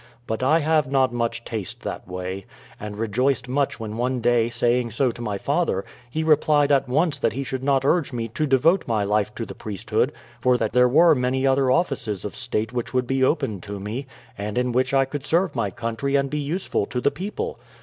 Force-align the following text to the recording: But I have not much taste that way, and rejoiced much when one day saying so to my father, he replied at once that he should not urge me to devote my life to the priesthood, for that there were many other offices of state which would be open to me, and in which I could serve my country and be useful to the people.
But 0.25 0.41
I 0.41 0.61
have 0.61 0.89
not 0.91 1.13
much 1.13 1.45
taste 1.45 1.83
that 1.83 2.07
way, 2.07 2.47
and 2.79 2.97
rejoiced 2.97 3.47
much 3.47 3.79
when 3.79 3.97
one 3.97 4.19
day 4.19 4.49
saying 4.49 4.89
so 4.89 5.11
to 5.11 5.21
my 5.21 5.37
father, 5.37 5.85
he 6.09 6.23
replied 6.23 6.71
at 6.71 6.89
once 6.89 7.19
that 7.19 7.33
he 7.33 7.43
should 7.43 7.63
not 7.63 7.85
urge 7.85 8.11
me 8.11 8.27
to 8.29 8.47
devote 8.47 8.87
my 8.87 9.03
life 9.03 9.35
to 9.35 9.45
the 9.45 9.53
priesthood, 9.53 10.11
for 10.39 10.57
that 10.57 10.73
there 10.73 10.89
were 10.89 11.13
many 11.13 11.45
other 11.45 11.69
offices 11.69 12.25
of 12.25 12.35
state 12.35 12.73
which 12.73 12.95
would 12.95 13.05
be 13.05 13.23
open 13.23 13.61
to 13.61 13.79
me, 13.79 14.07
and 14.39 14.57
in 14.57 14.71
which 14.71 14.91
I 14.91 15.05
could 15.05 15.23
serve 15.23 15.53
my 15.55 15.69
country 15.69 16.15
and 16.15 16.31
be 16.31 16.39
useful 16.39 16.87
to 16.87 16.99
the 16.99 17.11
people. 17.11 17.59